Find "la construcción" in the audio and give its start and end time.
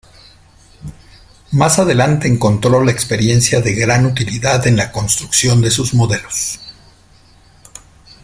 4.75-5.61